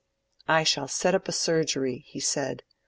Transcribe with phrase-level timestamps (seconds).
[0.47, 2.63] "I shall set up a surgery," he said.